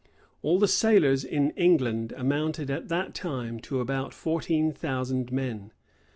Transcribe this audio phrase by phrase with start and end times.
[0.41, 5.71] All the sailors in England amounted at that time to about fourteen thousand men.